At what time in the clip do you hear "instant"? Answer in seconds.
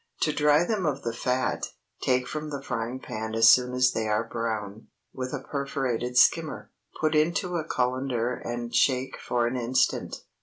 9.55-10.23